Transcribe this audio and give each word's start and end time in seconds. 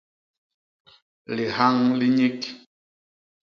Lihañ 1.35 1.77
li 1.99 2.07
nyik. 2.17 2.39